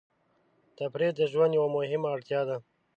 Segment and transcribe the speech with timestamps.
[0.77, 2.57] تفریح د ژوند یوه مهمه اړتیا ده.